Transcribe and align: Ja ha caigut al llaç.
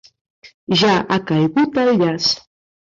Ja 0.83 0.95
ha 1.13 1.21
caigut 1.29 1.81
al 1.85 1.95
llaç. 2.03 2.35